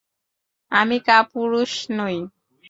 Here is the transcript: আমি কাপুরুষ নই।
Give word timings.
আমি 0.71 0.97
কাপুরুষ 1.07 1.71
নই। 1.91 2.17